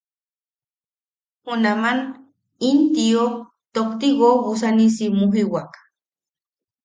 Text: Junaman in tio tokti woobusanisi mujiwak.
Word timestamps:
Junaman 1.45 1.99
in 2.69 2.77
tio 2.95 3.25
tokti 3.73 4.07
woobusanisi 4.19 5.05
mujiwak. 5.17 5.71